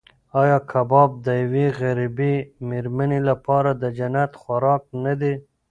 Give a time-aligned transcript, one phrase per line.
[0.41, 2.35] ایا کباب د یوې غریبې
[2.69, 5.33] مېرمنې لپاره د جنت خوراک نه دی؟